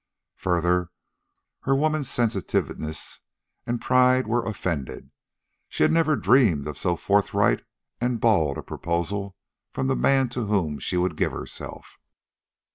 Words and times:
Further, 0.37 0.89
her 1.61 1.75
woman's 1.75 2.09
sensitiveness 2.09 3.19
and 3.67 3.79
pride 3.79 4.25
were 4.25 4.43
offended. 4.47 5.11
She 5.69 5.83
had 5.83 5.91
never 5.91 6.15
dreamed 6.15 6.65
of 6.65 6.75
so 6.75 6.95
forthright 6.95 7.63
and 7.99 8.19
bald 8.19 8.57
a 8.57 8.63
proposal 8.63 9.35
from 9.73 9.85
the 9.85 9.95
man 9.95 10.27
to 10.29 10.47
whom 10.47 10.79
she 10.79 10.97
would 10.97 11.15
give 11.15 11.33
herself. 11.33 11.99